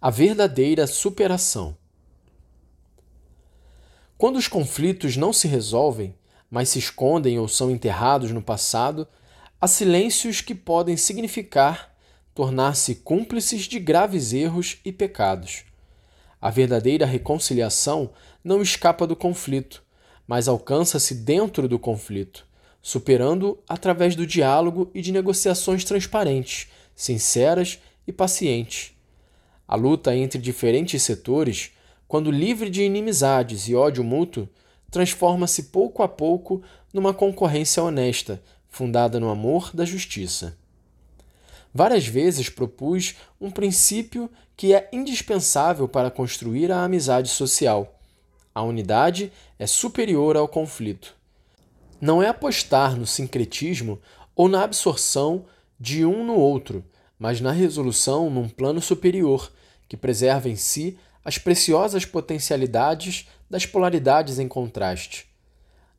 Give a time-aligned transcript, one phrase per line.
[0.00, 1.76] a verdadeira superação.
[4.18, 6.14] Quando os conflitos não se resolvem,
[6.50, 9.08] mas se escondem ou são enterrados no passado,
[9.60, 11.94] há silêncios que podem significar
[12.34, 15.64] tornar-se cúmplices de graves erros e pecados.
[16.40, 18.10] A verdadeira reconciliação
[18.44, 19.82] não escapa do conflito,
[20.26, 22.46] mas alcança-se dentro do conflito,
[22.82, 28.95] superando através do diálogo e de negociações transparentes, sinceras e pacientes.
[29.68, 31.72] A luta entre diferentes setores,
[32.06, 34.48] quando livre de inimizades e ódio mútuo,
[34.90, 36.62] transforma-se pouco a pouco
[36.92, 40.56] numa concorrência honesta, fundada no amor da justiça.
[41.74, 47.98] Várias vezes propus um princípio que é indispensável para construir a amizade social.
[48.54, 51.14] A unidade é superior ao conflito.
[52.00, 54.00] Não é apostar no sincretismo
[54.34, 55.44] ou na absorção
[55.78, 56.82] de um no outro,
[57.18, 59.52] mas na resolução num plano superior,
[59.88, 65.26] que preserva em si as preciosas potencialidades das polaridades em contraste.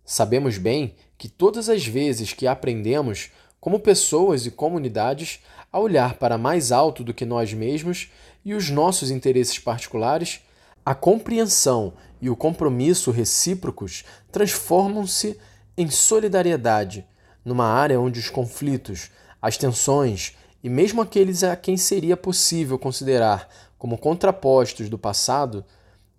[0.05, 5.39] Sabemos bem que todas as vezes que aprendemos, como pessoas e comunidades,
[5.71, 8.09] a olhar para mais alto do que nós mesmos
[8.45, 10.39] e os nossos interesses particulares,
[10.85, 15.37] a compreensão e o compromisso recíprocos transformam-se
[15.77, 17.05] em solidariedade,
[17.43, 20.35] numa área onde os conflitos, as tensões
[20.67, 25.63] e mesmo aqueles a quem seria possível considerar como contrapostos do passado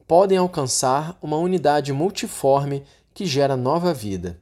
[0.07, 2.83] podem alcançar uma unidade multiforme
[3.13, 4.41] que gera nova vida.